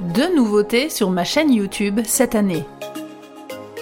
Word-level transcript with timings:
deux 0.00 0.34
nouveautés 0.34 0.88
sur 0.88 1.10
ma 1.10 1.24
chaîne 1.24 1.52
YouTube 1.52 2.00
cette 2.04 2.34
année. 2.34 2.64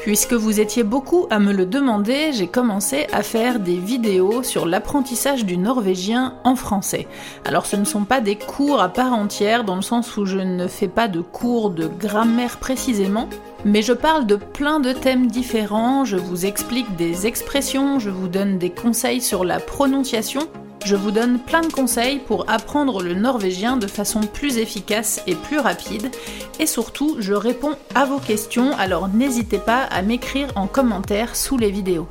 Puisque 0.02 0.32
vous 0.32 0.58
étiez 0.58 0.84
beaucoup 0.84 1.26
à 1.28 1.38
me 1.38 1.52
le 1.52 1.66
demander, 1.66 2.32
j'ai 2.32 2.46
commencé 2.46 3.06
à 3.12 3.22
faire 3.22 3.58
des 3.60 3.76
vidéos 3.76 4.42
sur 4.42 4.64
l'apprentissage 4.64 5.44
du 5.44 5.58
norvégien 5.58 6.34
en 6.44 6.56
français. 6.56 7.06
Alors 7.44 7.66
ce 7.66 7.76
ne 7.76 7.84
sont 7.84 8.04
pas 8.04 8.20
des 8.20 8.36
cours 8.36 8.80
à 8.80 8.88
part 8.88 9.12
entière 9.12 9.64
dans 9.64 9.76
le 9.76 9.82
sens 9.82 10.16
où 10.16 10.24
je 10.24 10.38
ne 10.38 10.66
fais 10.66 10.88
pas 10.88 11.08
de 11.08 11.20
cours 11.20 11.70
de 11.70 11.86
grammaire 11.86 12.56
précisément, 12.56 13.28
mais 13.64 13.82
je 13.82 13.92
parle 13.92 14.24
de 14.24 14.36
plein 14.36 14.80
de 14.80 14.92
thèmes 14.92 15.26
différents, 15.26 16.04
je 16.04 16.16
vous 16.16 16.46
explique 16.46 16.96
des 16.96 17.26
expressions, 17.26 17.98
je 17.98 18.10
vous 18.10 18.28
donne 18.28 18.58
des 18.58 18.70
conseils 18.70 19.20
sur 19.20 19.44
la 19.44 19.60
prononciation, 19.60 20.48
je 20.88 20.96
vous 20.96 21.10
donne 21.10 21.38
plein 21.38 21.60
de 21.60 21.70
conseils 21.70 22.18
pour 22.18 22.48
apprendre 22.48 23.02
le 23.02 23.12
norvégien 23.12 23.76
de 23.76 23.86
façon 23.86 24.20
plus 24.20 24.56
efficace 24.56 25.22
et 25.26 25.34
plus 25.34 25.58
rapide. 25.58 26.10
Et 26.60 26.64
surtout, 26.64 27.16
je 27.18 27.34
réponds 27.34 27.76
à 27.94 28.06
vos 28.06 28.18
questions, 28.18 28.74
alors 28.78 29.08
n'hésitez 29.08 29.58
pas 29.58 29.82
à 29.82 30.00
m'écrire 30.00 30.48
en 30.56 30.66
commentaire 30.66 31.36
sous 31.36 31.58
les 31.58 31.70
vidéos. 31.70 32.08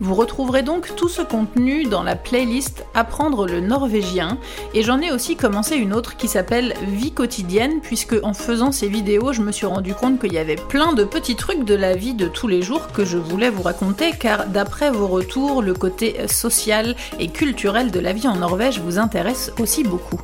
Vous 0.00 0.14
retrouverez 0.14 0.62
donc 0.62 0.94
tout 0.96 1.08
ce 1.08 1.22
contenu 1.22 1.84
dans 1.84 2.02
la 2.02 2.16
playlist 2.16 2.84
Apprendre 2.94 3.46
le 3.46 3.60
norvégien 3.60 4.38
et 4.74 4.82
j'en 4.82 5.00
ai 5.00 5.12
aussi 5.12 5.36
commencé 5.36 5.76
une 5.76 5.94
autre 5.94 6.16
qui 6.16 6.26
s'appelle 6.26 6.74
Vie 6.86 7.12
quotidienne 7.12 7.80
puisque 7.80 8.16
en 8.22 8.34
faisant 8.34 8.72
ces 8.72 8.88
vidéos 8.88 9.32
je 9.32 9.42
me 9.42 9.52
suis 9.52 9.66
rendu 9.66 9.94
compte 9.94 10.20
qu'il 10.20 10.32
y 10.32 10.38
avait 10.38 10.56
plein 10.56 10.94
de 10.94 11.04
petits 11.04 11.36
trucs 11.36 11.64
de 11.64 11.74
la 11.74 11.94
vie 11.94 12.14
de 12.14 12.26
tous 12.26 12.48
les 12.48 12.62
jours 12.62 12.88
que 12.92 13.04
je 13.04 13.18
voulais 13.18 13.50
vous 13.50 13.62
raconter 13.62 14.12
car 14.12 14.46
d'après 14.46 14.90
vos 14.90 15.06
retours 15.06 15.62
le 15.62 15.74
côté 15.74 16.26
social 16.28 16.96
et 17.20 17.28
culturel 17.28 17.90
de 17.90 18.00
la 18.00 18.12
vie 18.12 18.28
en 18.28 18.36
Norvège 18.36 18.80
vous 18.80 18.98
intéresse 18.98 19.52
aussi 19.58 19.84
beaucoup. 19.84 20.20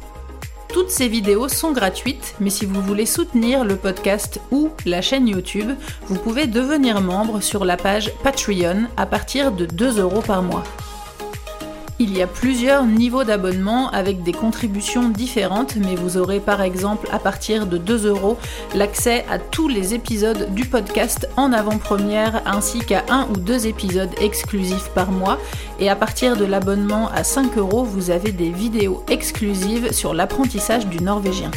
Toutes 0.73 0.91
ces 0.91 1.09
vidéos 1.09 1.49
sont 1.49 1.73
gratuites, 1.73 2.35
mais 2.39 2.51
si 2.51 2.65
vous 2.65 2.81
voulez 2.81 3.07
soutenir 3.07 3.65
le 3.65 3.75
podcast 3.75 4.41
ou 4.53 4.71
la 4.87 5.03
chaîne 5.03 5.27
YouTube, 5.27 5.73
vous 6.07 6.17
pouvez 6.17 6.47
devenir 6.47 7.01
membre 7.01 7.41
sur 7.41 7.65
la 7.65 7.77
page 7.77 8.13
Patreon 8.23 8.85
à 8.97 9.07
partir 9.07 9.51
de 9.51 9.67
2 9.67 9.99
euros 9.99 10.23
par 10.23 10.43
mois. 10.43 10.63
Il 12.03 12.17
y 12.17 12.23
a 12.23 12.27
plusieurs 12.27 12.87
niveaux 12.87 13.25
d'abonnement 13.25 13.91
avec 13.91 14.23
des 14.23 14.33
contributions 14.33 15.11
différentes, 15.11 15.77
mais 15.77 15.97
vous 15.97 16.17
aurez 16.17 16.41
par 16.41 16.63
exemple 16.63 17.07
à 17.13 17.19
partir 17.19 17.67
de 17.67 17.77
2 17.77 18.07
euros 18.07 18.39
l'accès 18.75 19.27
à 19.31 19.39
tous 19.39 19.69
les 19.69 19.93
épisodes 19.93 20.55
du 20.55 20.65
podcast 20.65 21.29
en 21.37 21.53
avant-première 21.53 22.41
ainsi 22.47 22.79
qu'à 22.79 23.05
un 23.11 23.29
ou 23.29 23.37
deux 23.37 23.67
épisodes 23.67 24.09
exclusifs 24.19 24.89
par 24.95 25.13
mois. 25.13 25.39
Et 25.79 25.91
à 25.91 25.95
partir 25.95 26.39
de 26.39 26.47
l'abonnement 26.47 27.11
à 27.15 27.23
5 27.23 27.59
euros, 27.59 27.85
vous 27.85 28.09
avez 28.09 28.33
des 28.33 28.49
vidéos 28.49 29.05
exclusives 29.11 29.93
sur 29.93 30.15
l'apprentissage 30.15 30.87
du 30.87 31.01
norvégien. 31.05 31.51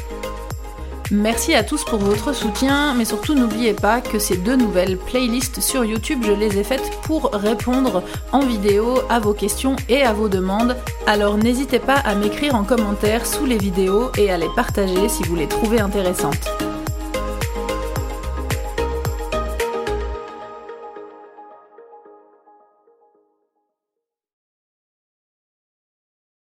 Merci 1.12 1.54
à 1.54 1.64
tous 1.64 1.84
pour 1.84 2.00
votre 2.00 2.34
soutien, 2.34 2.94
mais 2.96 3.06
surtout 3.06 3.36
n'oubliez 3.36 3.74
pas 3.74 4.02
que 4.02 4.20
ces 4.20 4.38
deux 4.38 4.56
nouvelles 4.56 4.98
playlists 4.98 5.62
sur 5.62 5.86
YouTube, 5.86 6.24
je 6.26 6.32
les 6.32 6.58
ai 6.58 6.64
faites 6.64 6.90
pour 7.04 7.32
répondre 7.34 8.04
en 8.32 8.40
vidéo 8.40 9.00
à 9.10 9.20
vos 9.20 9.34
questions 9.34 9.76
et 9.90 10.04
à 10.04 10.14
vos 10.14 10.30
demandes. 10.30 10.76
Alors 11.06 11.38
n'hésitez 11.38 11.80
pas 11.80 11.98
à 11.98 12.16
m'écrire 12.16 12.56
en 12.56 12.64
commentaire 12.64 13.26
sous 13.26 13.46
les 13.46 13.58
vidéos 13.58 14.12
et 14.18 14.32
à 14.32 14.38
les 14.38 14.50
partager 14.56 15.10
si 15.10 15.24
vous 15.24 15.36
les 15.36 15.48
trouvez 15.48 15.80
intéressantes. 15.80 16.73